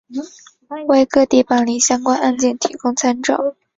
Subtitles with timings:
[0.87, 3.53] 为各地办理相关案件提供参照